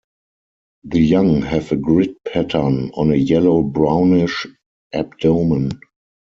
The 0.83 0.99
young 0.99 1.43
have 1.43 1.71
a 1.71 1.75
grid 1.75 2.15
pattern 2.23 2.89
on 2.95 3.11
a 3.11 3.15
yellow-brownish 3.15 4.47
abdomen. 4.91 5.79